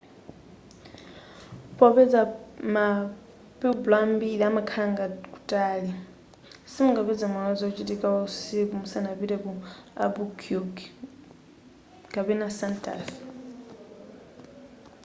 popeza 1.79 2.21
ma 2.75 2.87
pueblo 3.59 3.95
ambiri 4.05 4.43
amakhala 4.45 4.87
ngati 4.93 5.21
kutali 5.33 5.91
simungapeze 6.71 7.25
moyo 7.31 7.47
wazochitika 7.51 8.05
wausiku 8.15 8.73
musanapite 8.81 9.35
ku 9.43 9.51
albuquerque 10.01 10.85
kapena 12.13 12.47
santa 12.59 12.93
fe 13.05 13.13